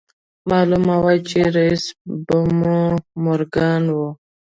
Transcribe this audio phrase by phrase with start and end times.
[0.49, 1.83] معلومه وه چې رييس
[2.25, 2.37] به
[3.23, 3.97] مورګان و.